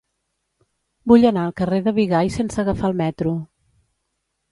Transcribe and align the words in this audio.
Vull 1.11 1.27
anar 1.29 1.43
al 1.49 1.53
carrer 1.61 1.79
de 1.87 1.93
Bigai 1.97 2.31
sense 2.37 2.63
agafar 2.63 2.89
el 2.89 2.97
metro. 3.03 3.35